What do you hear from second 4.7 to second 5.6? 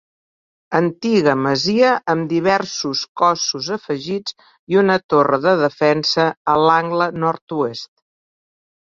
i una torre de